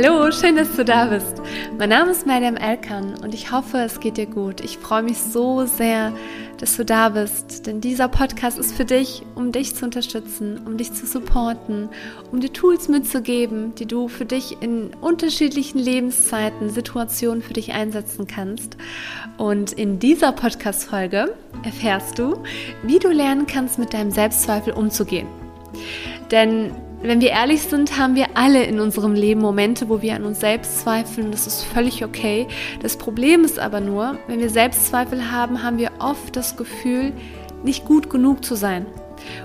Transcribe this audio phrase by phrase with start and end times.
[0.00, 1.42] Hallo, schön, dass du da bist.
[1.76, 4.60] Mein Name ist Madame Elkan und ich hoffe, es geht dir gut.
[4.60, 6.12] Ich freue mich so sehr,
[6.58, 10.76] dass du da bist, denn dieser Podcast ist für dich, um dich zu unterstützen, um
[10.76, 11.88] dich zu supporten,
[12.30, 18.28] um dir Tools mitzugeben, die du für dich in unterschiedlichen Lebenszeiten, Situationen für dich einsetzen
[18.28, 18.76] kannst.
[19.36, 22.40] Und in dieser Podcast-Folge erfährst du,
[22.84, 25.26] wie du lernen kannst, mit deinem Selbstzweifel umzugehen.
[26.30, 30.24] Denn wenn wir ehrlich sind, haben wir alle in unserem Leben Momente, wo wir an
[30.24, 31.30] uns selbst zweifeln.
[31.30, 32.48] Das ist völlig okay.
[32.82, 37.12] Das Problem ist aber nur, wenn wir Selbstzweifel haben, haben wir oft das Gefühl,
[37.62, 38.86] nicht gut genug zu sein.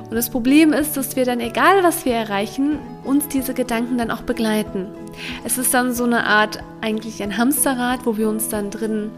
[0.09, 4.11] Und das Problem ist, dass wir dann, egal was wir erreichen, uns diese Gedanken dann
[4.11, 4.87] auch begleiten.
[5.43, 9.11] Es ist dann so eine Art, eigentlich ein Hamsterrad, wo wir uns dann drin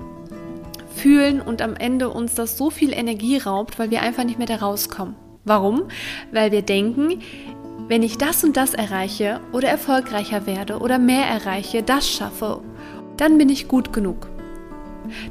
[0.95, 4.47] fühlen und am Ende uns das so viel Energie raubt, weil wir einfach nicht mehr
[4.47, 5.15] da rauskommen.
[5.43, 5.83] Warum?
[6.31, 7.21] Weil wir denken,
[7.87, 12.61] wenn ich das und das erreiche oder erfolgreicher werde oder mehr erreiche, das schaffe,
[13.17, 14.27] dann bin ich gut genug.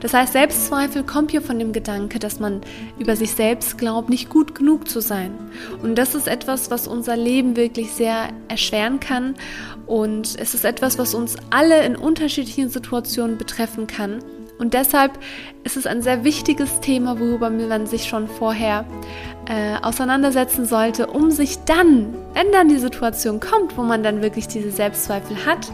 [0.01, 2.61] Das heißt, Selbstzweifel kommt hier von dem Gedanke, dass man
[2.99, 5.33] über sich selbst glaubt, nicht gut genug zu sein.
[5.83, 9.35] Und das ist etwas, was unser Leben wirklich sehr erschweren kann.
[9.87, 14.21] Und es ist etwas, was uns alle in unterschiedlichen Situationen betreffen kann.
[14.59, 15.19] Und deshalb
[15.65, 18.85] ist es ein sehr wichtiges Thema, worüber man sich schon vorher
[19.49, 24.47] äh, auseinandersetzen sollte, um sich dann, wenn dann die Situation kommt, wo man dann wirklich
[24.47, 25.73] diese Selbstzweifel hat,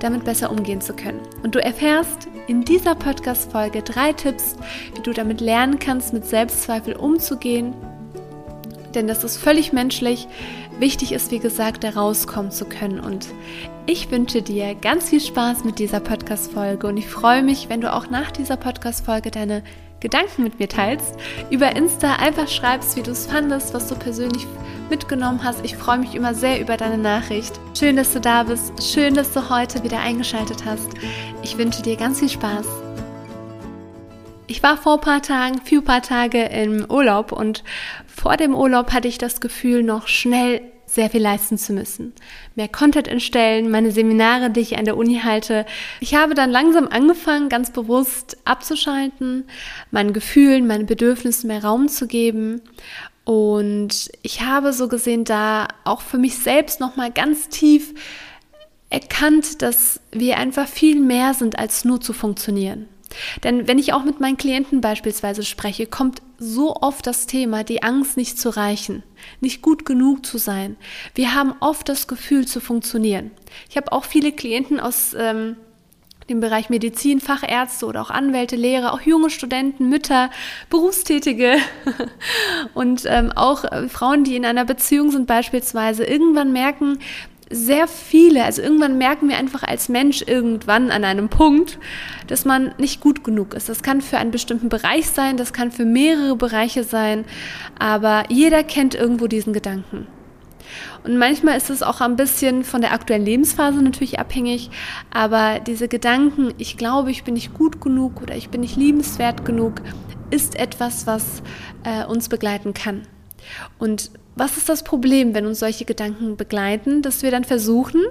[0.00, 1.20] damit besser umgehen zu können.
[1.42, 4.56] Und du erfährst in dieser Podcast-Folge drei Tipps,
[4.94, 7.74] wie du damit lernen kannst, mit Selbstzweifel umzugehen.
[8.94, 10.28] Denn das ist völlig menschlich.
[10.78, 13.00] Wichtig ist, wie gesagt, da rauskommen zu können.
[13.00, 13.26] Und
[13.86, 17.92] ich wünsche dir ganz viel Spaß mit dieser Podcast-Folge und ich freue mich, wenn du
[17.92, 19.64] auch nach dieser Podcast-Folge deine
[19.98, 21.16] Gedanken mit mir teilst,
[21.50, 24.46] über Insta einfach schreibst, wie du es fandest, was du persönlich
[24.88, 25.64] mitgenommen hast.
[25.64, 27.58] Ich freue mich immer sehr über deine Nachricht.
[27.76, 28.72] Schön, dass du da bist.
[28.80, 30.88] Schön, dass du heute wieder eingeschaltet hast.
[31.42, 32.66] Ich wünsche dir ganz viel Spaß.
[34.46, 37.64] Ich war vor ein paar Tagen, für ein paar Tage im Urlaub und
[38.18, 42.14] vor dem Urlaub hatte ich das Gefühl, noch schnell sehr viel leisten zu müssen.
[42.56, 45.64] Mehr Content entstellen, meine Seminare, die ich an der Uni halte.
[46.00, 49.44] Ich habe dann langsam angefangen, ganz bewusst abzuschalten,
[49.92, 52.60] meinen Gefühlen, meinen Bedürfnissen mehr Raum zu geben.
[53.22, 57.94] Und ich habe so gesehen da auch für mich selbst nochmal ganz tief
[58.90, 62.88] erkannt, dass wir einfach viel mehr sind, als nur zu funktionieren.
[63.44, 67.82] Denn wenn ich auch mit meinen Klienten beispielsweise spreche, kommt so oft das Thema, die
[67.82, 69.02] Angst nicht zu reichen,
[69.40, 70.76] nicht gut genug zu sein.
[71.14, 73.30] Wir haben oft das Gefühl zu funktionieren.
[73.68, 75.56] Ich habe auch viele Klienten aus ähm,
[76.28, 80.30] dem Bereich Medizin, Fachärzte oder auch Anwälte, Lehrer, auch junge Studenten, Mütter,
[80.68, 81.56] Berufstätige
[82.74, 86.98] und ähm, auch äh, Frauen, die in einer Beziehung sind beispielsweise, irgendwann merken,
[87.50, 91.78] sehr viele, also irgendwann merken wir einfach als Mensch irgendwann an einem Punkt,
[92.26, 93.68] dass man nicht gut genug ist.
[93.68, 97.24] Das kann für einen bestimmten Bereich sein, das kann für mehrere Bereiche sein,
[97.78, 100.06] aber jeder kennt irgendwo diesen Gedanken.
[101.04, 104.70] Und manchmal ist es auch ein bisschen von der aktuellen Lebensphase natürlich abhängig,
[105.10, 109.44] aber diese Gedanken, ich glaube, ich bin nicht gut genug oder ich bin nicht liebenswert
[109.44, 109.80] genug,
[110.30, 111.42] ist etwas, was
[111.84, 113.02] äh, uns begleiten kann.
[113.78, 118.02] Und was ist das Problem, wenn uns solche Gedanken begleiten, dass wir dann versuchen,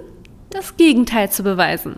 [0.50, 1.96] das Gegenteil zu beweisen?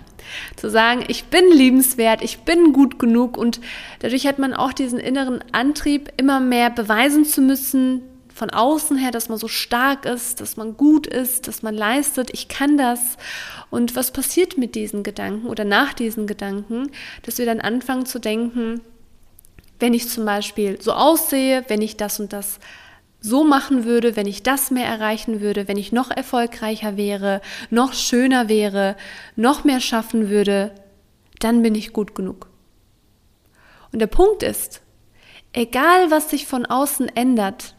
[0.56, 3.60] Zu sagen, ich bin liebenswert, ich bin gut genug und
[4.00, 8.02] dadurch hat man auch diesen inneren Antrieb, immer mehr beweisen zu müssen,
[8.40, 12.30] von außen her, dass man so stark ist, dass man gut ist, dass man leistet,
[12.32, 13.18] ich kann das.
[13.68, 16.90] Und was passiert mit diesen Gedanken oder nach diesen Gedanken,
[17.22, 18.80] dass wir dann anfangen zu denken,
[19.78, 22.60] wenn ich zum Beispiel so aussehe, wenn ich das und das
[23.20, 27.92] so machen würde, wenn ich das mehr erreichen würde, wenn ich noch erfolgreicher wäre, noch
[27.92, 28.96] schöner wäre,
[29.36, 30.74] noch mehr schaffen würde,
[31.38, 32.48] dann bin ich gut genug.
[33.92, 34.80] Und der Punkt ist,
[35.52, 37.74] egal was sich von außen ändert,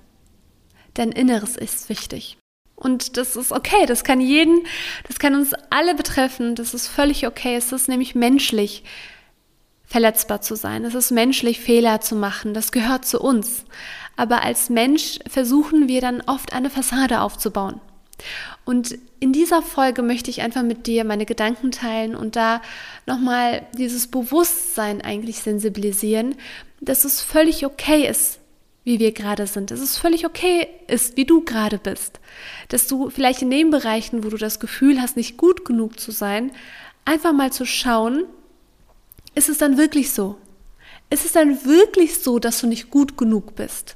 [0.94, 2.38] dein Inneres ist wichtig.
[2.75, 4.65] Und das ist okay, das kann jeden,
[5.07, 8.83] das kann uns alle betreffen, das ist völlig okay, es ist nämlich menschlich,
[9.86, 13.65] verletzbar zu sein, es ist menschlich, Fehler zu machen, das gehört zu uns
[14.21, 17.81] aber als Mensch versuchen wir dann oft eine Fassade aufzubauen.
[18.65, 22.62] Und in dieser Folge möchte ich einfach mit dir meine Gedanken teilen und da
[23.07, 26.35] nochmal dieses Bewusstsein eigentlich sensibilisieren,
[26.81, 28.38] dass es völlig okay ist,
[28.83, 32.19] wie wir gerade sind, dass es völlig okay ist, wie du gerade bist,
[32.67, 36.12] dass du vielleicht in den Bereichen, wo du das Gefühl hast, nicht gut genug zu
[36.12, 36.51] sein,
[37.06, 38.25] einfach mal zu schauen,
[39.33, 40.38] ist es dann wirklich so?
[41.09, 43.95] Ist es dann wirklich so, dass du nicht gut genug bist?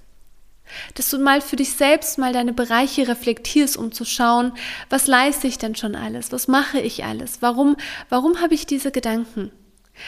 [0.93, 4.51] Dass du mal für dich selbst mal deine Bereiche reflektierst, um zu schauen,
[4.89, 7.75] was leiste ich denn schon alles, was mache ich alles, warum,
[8.09, 9.51] warum habe ich diese Gedanken?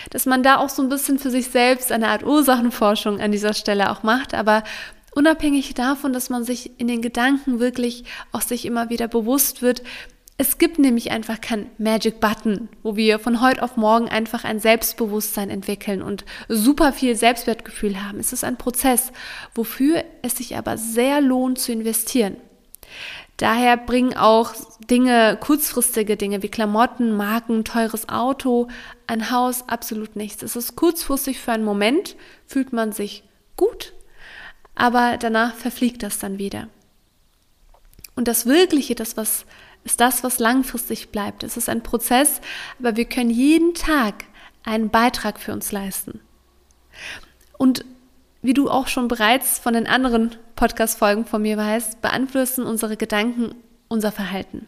[0.10, 3.54] Dass man da auch so ein bisschen für sich selbst eine Art Ursachenforschung an dieser
[3.54, 4.64] Stelle auch macht, aber
[5.14, 9.82] unabhängig davon, dass man sich in den Gedanken wirklich auch sich immer wieder bewusst wird,
[10.40, 14.60] es gibt nämlich einfach kein Magic Button, wo wir von heute auf morgen einfach ein
[14.60, 18.20] Selbstbewusstsein entwickeln und super viel Selbstwertgefühl haben.
[18.20, 19.12] Es ist ein Prozess,
[19.56, 22.38] wofür es sich aber sehr lohnt zu investieren.
[23.38, 24.54] Daher bringen auch
[24.90, 28.68] Dinge, kurzfristige Dinge wie Klamotten, Marken, teures Auto,
[29.08, 30.44] ein Haus absolut nichts.
[30.44, 33.24] Es ist kurzfristig für einen Moment, fühlt man sich
[33.56, 33.94] gut,
[34.76, 36.68] aber danach verfliegt das dann wieder.
[38.16, 39.46] Und das Wirkliche, das was
[39.88, 41.44] ist das, was langfristig bleibt.
[41.44, 42.42] Es ist ein Prozess,
[42.78, 44.26] aber wir können jeden Tag
[44.66, 46.20] einen Beitrag für uns leisten.
[47.58, 47.86] Und
[48.42, 53.56] wie du auch schon bereits von den anderen Podcast-Folgen von mir weißt, beeinflussen unsere Gedanken
[53.88, 54.68] unser Verhalten.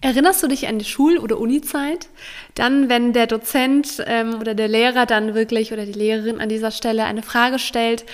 [0.00, 2.08] Erinnerst du dich an die Schul- oder Uni-Zeit?
[2.54, 6.70] Dann, wenn der Dozent ähm, oder der Lehrer dann wirklich oder die Lehrerin an dieser
[6.70, 8.04] Stelle eine Frage stellt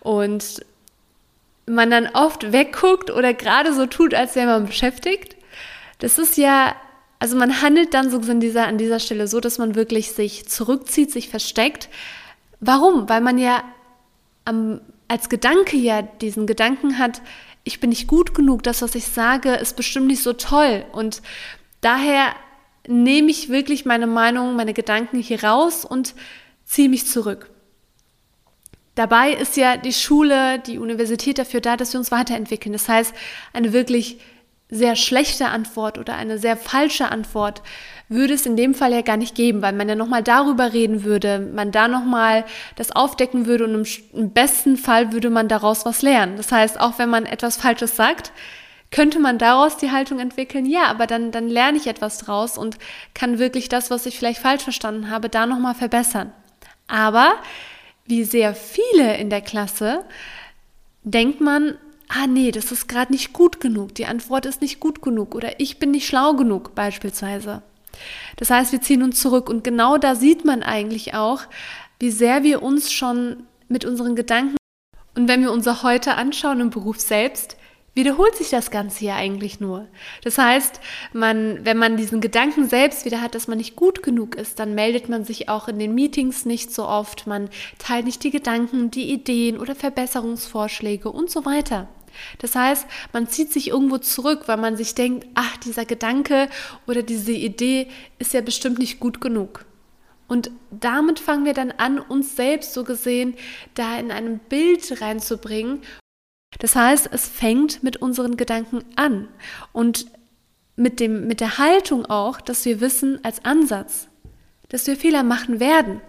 [0.00, 0.64] und
[1.66, 5.36] man dann oft wegguckt oder gerade so tut, als wäre man beschäftigt?
[5.98, 6.74] Das ist ja,
[7.18, 10.48] also man handelt dann so an dieser, an dieser Stelle so, dass man wirklich sich
[10.48, 11.88] zurückzieht, sich versteckt.
[12.60, 13.08] Warum?
[13.08, 13.62] Weil man ja
[14.44, 17.22] am, als Gedanke ja diesen Gedanken hat,
[17.64, 20.84] ich bin nicht gut genug, das, was ich sage, ist bestimmt nicht so toll.
[20.92, 21.22] Und
[21.80, 22.34] daher
[22.88, 26.14] nehme ich wirklich meine Meinung, meine Gedanken hier raus und
[26.64, 27.50] ziehe mich zurück.
[28.94, 32.72] Dabei ist ja die Schule, die Universität dafür da, dass wir uns weiterentwickeln.
[32.72, 33.14] Das heißt,
[33.52, 34.18] eine wirklich
[34.72, 37.62] sehr schlechte Antwort oder eine sehr falsche Antwort
[38.08, 41.04] würde es in dem Fall ja gar nicht geben, weil man ja nochmal darüber reden
[41.04, 42.44] würde, man da nochmal
[42.76, 43.86] das aufdecken würde und im,
[44.18, 46.38] im, besten Fall würde man daraus was lernen.
[46.38, 48.32] Das heißt, auch wenn man etwas Falsches sagt,
[48.90, 52.78] könnte man daraus die Haltung entwickeln, ja, aber dann, dann lerne ich etwas draus und
[53.12, 56.32] kann wirklich das, was ich vielleicht falsch verstanden habe, da nochmal verbessern.
[56.88, 57.34] Aber
[58.06, 60.04] wie sehr viele in der Klasse
[61.04, 61.76] denkt man,
[62.14, 65.58] ah nee, das ist gerade nicht gut genug, die Antwort ist nicht gut genug oder
[65.60, 67.62] ich bin nicht schlau genug beispielsweise.
[68.36, 71.42] Das heißt, wir ziehen uns zurück und genau da sieht man eigentlich auch,
[71.98, 74.56] wie sehr wir uns schon mit unseren Gedanken
[75.14, 77.56] und wenn wir unser Heute anschauen im Beruf selbst,
[77.94, 79.86] wiederholt sich das Ganze ja eigentlich nur.
[80.22, 80.80] Das heißt,
[81.12, 84.74] man, wenn man diesen Gedanken selbst wieder hat, dass man nicht gut genug ist, dann
[84.74, 87.48] meldet man sich auch in den Meetings nicht so oft, man
[87.78, 91.88] teilt nicht die Gedanken, die Ideen oder Verbesserungsvorschläge und so weiter.
[92.38, 96.48] Das heißt, man zieht sich irgendwo zurück, weil man sich denkt, ach, dieser Gedanke
[96.86, 97.88] oder diese Idee
[98.18, 99.64] ist ja bestimmt nicht gut genug.
[100.28, 103.34] Und damit fangen wir dann an, uns selbst so gesehen
[103.74, 105.82] da in einem Bild reinzubringen.
[106.58, 109.28] Das heißt, es fängt mit unseren Gedanken an
[109.72, 110.06] und
[110.76, 114.08] mit, dem, mit der Haltung auch, dass wir wissen als Ansatz,
[114.68, 116.00] dass wir Fehler machen werden.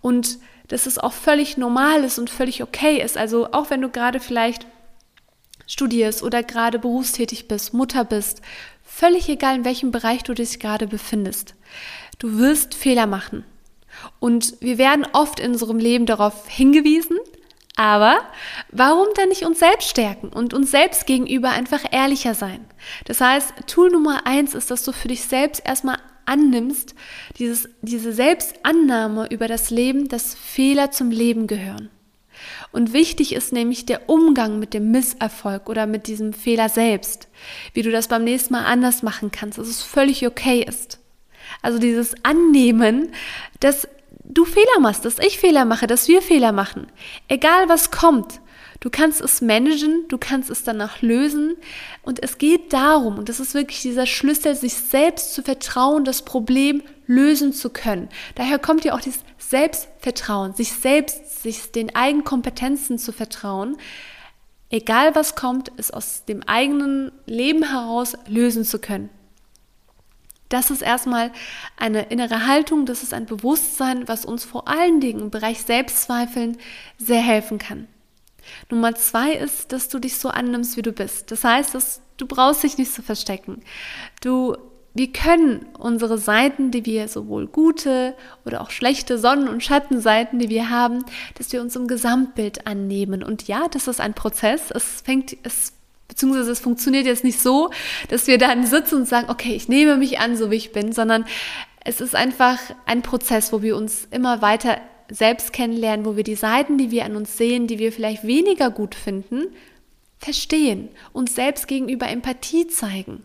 [0.00, 0.38] Und
[0.68, 3.18] dass es auch völlig normal ist und völlig okay ist.
[3.18, 4.66] Also auch wenn du gerade vielleicht
[5.70, 8.42] studierst oder gerade berufstätig bist, Mutter bist,
[8.82, 11.54] völlig egal in welchem Bereich du dich gerade befindest.
[12.18, 13.44] Du wirst Fehler machen.
[14.18, 17.18] Und wir werden oft in unserem Leben darauf hingewiesen,
[17.76, 18.18] aber
[18.70, 22.64] warum dann nicht uns selbst stärken und uns selbst gegenüber einfach ehrlicher sein?
[23.04, 26.94] Das heißt, Tool Nummer eins ist, dass du für dich selbst erstmal annimmst,
[27.38, 31.90] dieses, diese Selbstannahme über das Leben, dass Fehler zum Leben gehören.
[32.72, 37.28] Und wichtig ist nämlich der Umgang mit dem Misserfolg oder mit diesem Fehler selbst.
[37.74, 40.98] Wie du das beim nächsten Mal anders machen kannst, dass es völlig okay ist.
[41.62, 43.12] Also dieses Annehmen,
[43.60, 43.88] dass
[44.24, 46.86] du Fehler machst, dass ich Fehler mache, dass wir Fehler machen.
[47.28, 48.40] Egal was kommt.
[48.80, 51.56] Du kannst es managen, du kannst es danach lösen.
[52.02, 56.22] Und es geht darum, und das ist wirklich dieser Schlüssel, sich selbst zu vertrauen, das
[56.22, 58.08] Problem lösen zu können.
[58.36, 63.76] Daher kommt ja auch dieses Selbstvertrauen, sich selbst, sich den eigenen Kompetenzen zu vertrauen.
[64.70, 69.10] Egal was kommt, es aus dem eigenen Leben heraus lösen zu können.
[70.50, 71.32] Das ist erstmal
[71.76, 76.56] eine innere Haltung, das ist ein Bewusstsein, was uns vor allen Dingen im Bereich Selbstzweifeln
[76.98, 77.88] sehr helfen kann.
[78.68, 81.32] Nummer zwei ist, dass du dich so annimmst, wie du bist.
[81.32, 83.62] Das heißt, dass du brauchst dich nicht zu verstecken.
[84.22, 84.56] Du,
[84.92, 90.48] wir können unsere Seiten, die wir sowohl gute oder auch schlechte Sonnen- und Schattenseiten, die
[90.48, 91.04] wir haben,
[91.36, 93.22] dass wir uns im Gesamtbild annehmen.
[93.22, 94.70] Und ja, das ist ein Prozess.
[94.70, 95.74] Es fängt, es
[96.08, 97.70] beziehungsweise es funktioniert jetzt nicht so,
[98.08, 100.92] dass wir dann sitzen und sagen, okay, ich nehme mich an, so wie ich bin,
[100.92, 101.24] sondern
[101.84, 104.78] es ist einfach ein Prozess, wo wir uns immer weiter
[105.08, 108.70] selbst kennenlernen, wo wir die Seiten, die wir an uns sehen, die wir vielleicht weniger
[108.70, 109.46] gut finden,
[110.18, 113.22] verstehen, uns selbst gegenüber Empathie zeigen.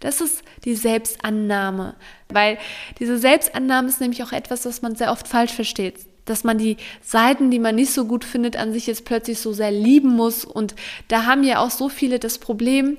[0.00, 1.94] Das ist die Selbstannahme,
[2.28, 2.58] weil
[2.98, 6.00] diese Selbstannahme ist nämlich auch etwas, was man sehr oft falsch versteht.
[6.24, 9.52] Dass man die Seiten, die man nicht so gut findet, an sich jetzt plötzlich so
[9.52, 10.44] sehr lieben muss.
[10.44, 10.74] Und
[11.08, 12.96] da haben ja auch so viele das Problem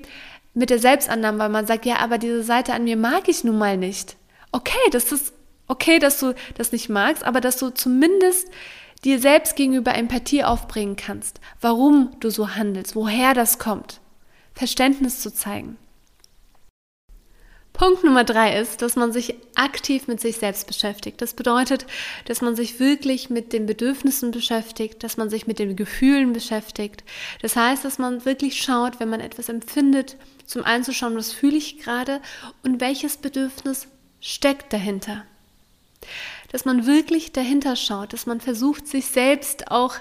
[0.54, 3.58] mit der Selbstannahme, weil man sagt, ja, aber diese Seite an mir mag ich nun
[3.58, 4.16] mal nicht.
[4.52, 5.34] Okay, das ist
[5.68, 8.48] okay, dass du das nicht magst, aber dass du zumindest
[9.04, 14.00] dir selbst gegenüber Empathie aufbringen kannst, warum du so handelst, woher das kommt.
[14.54, 15.78] Verständnis zu zeigen.
[17.78, 21.22] Punkt Nummer drei ist, dass man sich aktiv mit sich selbst beschäftigt.
[21.22, 21.86] Das bedeutet,
[22.26, 27.04] dass man sich wirklich mit den Bedürfnissen beschäftigt, dass man sich mit den Gefühlen beschäftigt.
[27.42, 30.16] Das heißt, dass man wirklich schaut, wenn man etwas empfindet,
[30.46, 32.22] zum einen zu schauen, was fühle ich gerade
[32.64, 33.88] und welches Bedürfnis
[34.22, 35.26] steckt dahinter.
[36.52, 39.96] Dass man wirklich dahinter schaut, dass man versucht, sich selbst auch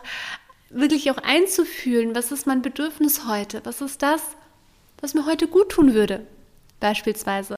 [0.70, 4.22] wirklich auch einzufühlen, was ist mein Bedürfnis heute, was ist das,
[5.00, 6.26] was mir heute gut tun würde,
[6.78, 7.56] beispielsweise.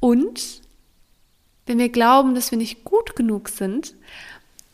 [0.00, 0.62] Und
[1.66, 3.94] wenn wir glauben, dass wir nicht gut genug sind,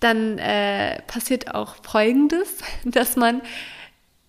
[0.00, 2.48] dann äh, passiert auch Folgendes,
[2.84, 3.42] dass man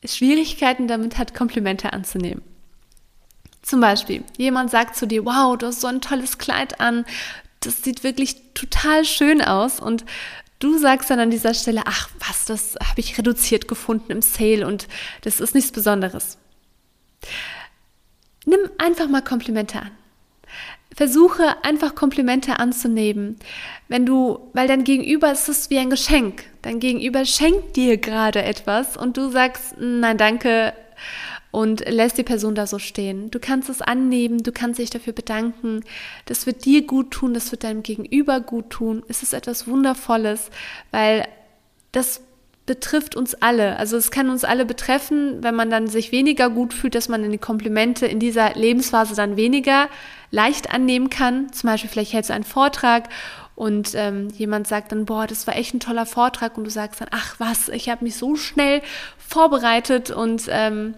[0.04, 2.42] Schwierigkeiten damit hat, Komplimente anzunehmen.
[3.62, 7.06] Zum Beispiel, jemand sagt zu dir, wow, du hast so ein tolles Kleid an,
[7.60, 10.06] das sieht wirklich total schön aus und
[10.60, 14.66] du sagst dann an dieser Stelle, ach was, das habe ich reduziert gefunden im Sale
[14.66, 14.88] und
[15.22, 16.38] das ist nichts Besonderes.
[18.46, 19.92] Nimm einfach mal Komplimente an.
[20.98, 23.38] Versuche einfach Komplimente anzunehmen.
[23.88, 26.46] Wenn du, weil dein Gegenüber ist es wie ein Geschenk.
[26.64, 30.74] Dein Gegenüber schenkt dir gerade etwas und du sagst, nein, danke
[31.52, 33.30] und lässt die Person da so stehen.
[33.30, 35.82] Du kannst es annehmen, du kannst dich dafür bedanken.
[36.26, 39.04] Das wird dir gut tun, das wird deinem Gegenüber gut tun.
[39.08, 40.50] Es ist etwas Wundervolles,
[40.90, 41.28] weil
[41.92, 42.22] das
[42.66, 43.78] betrifft uns alle.
[43.78, 47.24] Also es kann uns alle betreffen, wenn man dann sich weniger gut fühlt, dass man
[47.24, 49.90] in die Komplimente in dieser Lebensphase dann weniger
[50.32, 51.52] leicht annehmen kann.
[51.54, 53.10] Zum Beispiel vielleicht hältst du einen Vortrag
[53.56, 57.02] und ähm, jemand sagt dann, boah, das war echt ein toller Vortrag und du sagst
[57.02, 58.82] dann, ach was, ich habe mich so schnell
[59.18, 60.94] vorbereitet und ähm,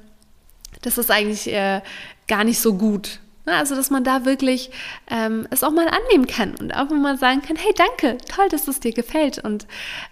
[0.82, 1.82] das ist eigentlich äh,
[2.28, 3.20] gar nicht so gut.
[3.46, 4.70] Also, dass man da wirklich
[5.10, 8.68] ähm, es auch mal annehmen kann und auch mal sagen kann, hey, danke, toll, dass
[8.68, 9.40] es dir gefällt.
[9.40, 9.66] Und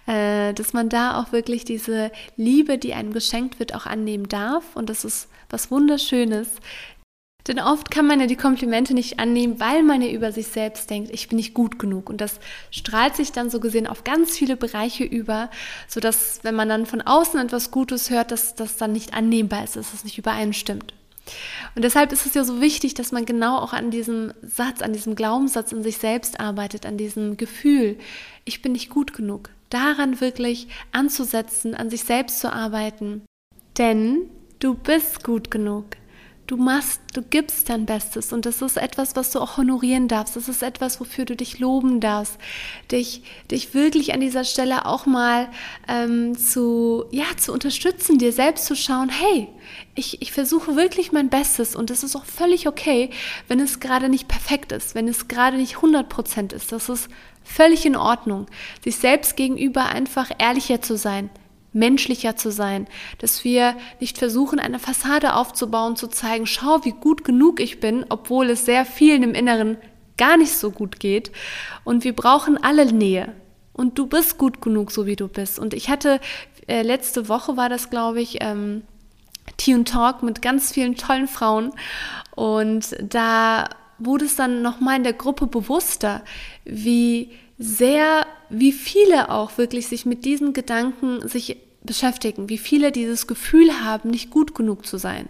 [0.06, 4.74] äh, dass man da auch wirklich diese Liebe, die einem geschenkt wird, auch annehmen darf.
[4.74, 6.48] Und das ist was Wunderschönes.
[7.48, 10.90] Denn oft kann man ja die Komplimente nicht annehmen, weil man ja über sich selbst
[10.90, 12.10] denkt, ich bin nicht gut genug.
[12.10, 12.38] Und das
[12.70, 15.50] strahlt sich dann so gesehen auf ganz viele Bereiche über,
[15.88, 19.76] sodass, wenn man dann von außen etwas Gutes hört, dass das dann nicht annehmbar ist,
[19.76, 20.92] dass es nicht übereinstimmt.
[21.74, 24.92] Und deshalb ist es ja so wichtig, dass man genau auch an diesem Satz, an
[24.92, 27.98] diesem Glaubenssatz in sich selbst arbeitet, an diesem Gefühl,
[28.44, 29.50] ich bin nicht gut genug.
[29.70, 33.22] Daran wirklich anzusetzen, an sich selbst zu arbeiten.
[33.76, 35.96] Denn du bist gut genug.
[36.48, 40.34] Du machst, du gibst dein Bestes und das ist etwas, was du auch honorieren darfst.
[40.34, 42.38] Das ist etwas, wofür du dich loben darfst.
[42.90, 45.50] Dich, dich wirklich an dieser Stelle auch mal
[45.88, 49.48] ähm, zu, ja, zu unterstützen, dir selbst zu schauen, hey,
[49.94, 53.10] ich, ich versuche wirklich mein Bestes und das ist auch völlig okay,
[53.46, 56.72] wenn es gerade nicht perfekt ist, wenn es gerade nicht 100 Prozent ist.
[56.72, 57.10] Das ist
[57.44, 58.46] völlig in Ordnung.
[58.82, 61.28] Sich selbst gegenüber einfach ehrlicher zu sein,
[61.78, 62.86] menschlicher zu sein,
[63.18, 68.04] dass wir nicht versuchen, eine Fassade aufzubauen, zu zeigen, schau, wie gut genug ich bin,
[68.08, 69.78] obwohl es sehr vielen im Inneren
[70.16, 71.30] gar nicht so gut geht.
[71.84, 73.32] Und wir brauchen alle Nähe.
[73.72, 75.58] Und du bist gut genug, so wie du bist.
[75.58, 76.20] Und ich hatte,
[76.66, 78.82] äh, letzte Woche war das, glaube ich, ähm,
[79.56, 81.72] Tea und Talk mit ganz vielen tollen Frauen.
[82.34, 83.68] Und da
[83.98, 86.22] wurde es dann nochmal in der Gruppe bewusster,
[86.64, 93.26] wie sehr, wie viele auch wirklich sich mit diesen Gedanken sich beschäftigen, wie viele dieses
[93.26, 95.28] Gefühl haben, nicht gut genug zu sein.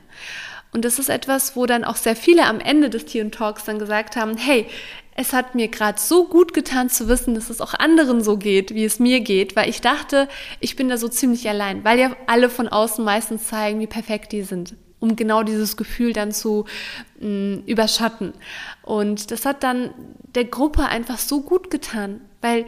[0.72, 3.78] Und das ist etwas, wo dann auch sehr viele am Ende des Tea Talks dann
[3.78, 4.66] gesagt haben, hey,
[5.14, 8.74] es hat mir gerade so gut getan zu wissen, dass es auch anderen so geht,
[8.74, 10.28] wie es mir geht, weil ich dachte,
[10.60, 14.30] ich bin da so ziemlich allein, weil ja alle von außen meistens zeigen, wie perfekt
[14.30, 16.66] die sind, um genau dieses Gefühl dann zu
[17.18, 18.32] mh, mm, überschatten.
[18.82, 19.92] Und das hat dann
[20.36, 22.66] der Gruppe einfach so gut getan, weil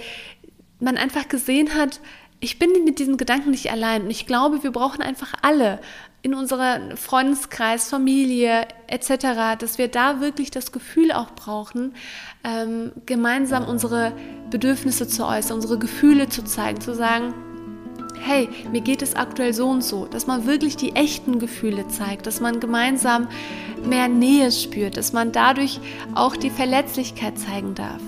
[0.81, 2.01] man einfach gesehen hat,
[2.41, 4.03] ich bin mit diesen Gedanken nicht allein.
[4.03, 5.79] Und ich glaube, wir brauchen einfach alle
[6.23, 11.95] in unserer Freundeskreis, Familie etc., dass wir da wirklich das Gefühl auch brauchen,
[12.45, 14.13] ähm, gemeinsam unsere
[14.51, 17.35] Bedürfnisse zu äußern, unsere Gefühle zu zeigen, zu sagen,
[18.21, 22.27] hey, mir geht es aktuell so und so, dass man wirklich die echten Gefühle zeigt,
[22.27, 23.29] dass man gemeinsam
[23.83, 25.81] mehr Nähe spürt, dass man dadurch
[26.15, 28.03] auch die Verletzlichkeit zeigen darf.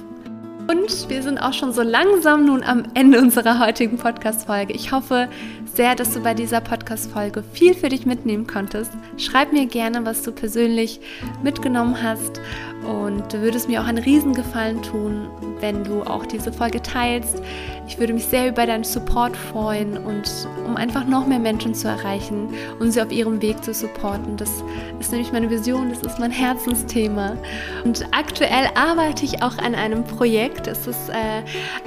[0.72, 4.72] Und wir sind auch schon so langsam nun am Ende unserer heutigen Podcast-Folge.
[4.72, 5.28] Ich hoffe
[5.74, 8.90] sehr, dass du bei dieser Podcast-Folge viel für dich mitnehmen konntest.
[9.18, 10.98] Schreib mir gerne, was du persönlich
[11.42, 12.40] mitgenommen hast.
[12.86, 15.28] Und du würdest mir auch einen Riesengefallen tun,
[15.60, 17.40] wenn du auch diese Folge teilst.
[17.86, 20.30] Ich würde mich sehr über deinen Support freuen und
[20.66, 22.48] um einfach noch mehr Menschen zu erreichen
[22.80, 24.36] und sie auf ihrem Weg zu supporten.
[24.36, 24.50] Das
[24.98, 27.36] ist nämlich meine Vision, das ist mein Herzensthema.
[27.84, 30.66] Und aktuell arbeite ich auch an einem Projekt.
[30.66, 31.42] Es ist äh,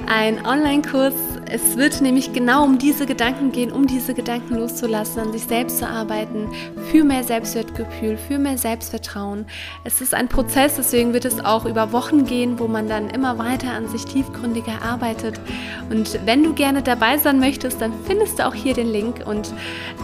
[0.06, 1.14] ein Online-Kurs.
[1.48, 5.78] Es wird nämlich genau um diese Gedanken gehen, um diese Gedanken loszulassen, an sich selbst
[5.78, 6.48] zu arbeiten,
[6.90, 9.46] für mehr Selbstwertgefühl, für mehr Selbstvertrauen.
[9.84, 13.38] Es ist ein Prozess, deswegen wird es auch über Wochen gehen, wo man dann immer
[13.38, 15.38] weiter an sich tiefgründiger arbeitet.
[15.88, 19.52] Und wenn du gerne dabei sein möchtest, dann findest du auch hier den Link und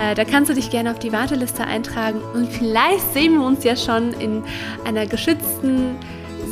[0.00, 3.64] äh, da kannst du dich gerne auf die Warteliste eintragen und vielleicht sehen wir uns
[3.64, 4.44] ja schon in
[4.84, 5.96] einer geschützten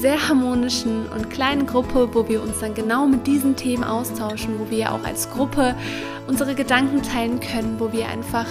[0.01, 4.71] sehr harmonischen und kleinen Gruppe, wo wir uns dann genau mit diesen Themen austauschen, wo
[4.71, 5.75] wir auch als Gruppe
[6.27, 8.47] unsere Gedanken teilen können, wo wir einfach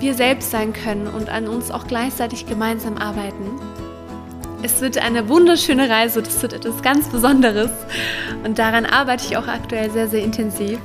[0.00, 3.60] wir selbst sein können und an uns auch gleichzeitig gemeinsam arbeiten.
[4.62, 7.70] Es wird eine wunderschöne Reise, das wird etwas ganz Besonderes
[8.44, 10.80] und daran arbeite ich auch aktuell sehr, sehr intensiv.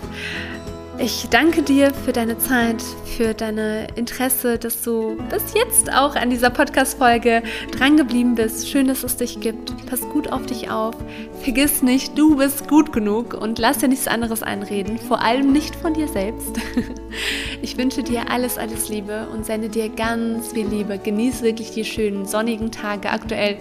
[0.99, 2.81] Ich danke dir für deine Zeit,
[3.17, 8.69] für deine Interesse, dass du bis jetzt auch an dieser Podcast-Folge drangeblieben bist.
[8.69, 9.73] Schön, dass es dich gibt.
[9.87, 10.93] Pass gut auf dich auf.
[11.41, 14.99] Vergiss nicht, du bist gut genug und lass dir nichts anderes einreden.
[14.99, 16.59] Vor allem nicht von dir selbst.
[17.61, 20.97] Ich wünsche dir alles, alles Liebe und sende dir ganz viel Liebe.
[20.97, 23.09] Genieß wirklich die schönen sonnigen Tage.
[23.09, 23.57] Aktuell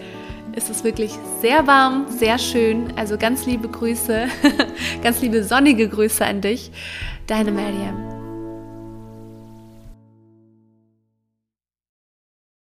[0.56, 2.92] ist es wirklich sehr warm, sehr schön.
[2.96, 4.26] Also ganz liebe Grüße,
[5.02, 6.72] ganz liebe sonnige Grüße an dich.
[7.26, 8.21] Deine Mariam.